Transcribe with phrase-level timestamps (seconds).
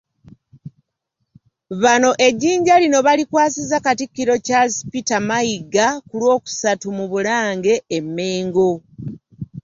[1.81, 8.69] Bano ejjinja lino balikwasizza Katikkiro Charles Peter Mayiga ku Lwokusatu mu Bulange e Mmengo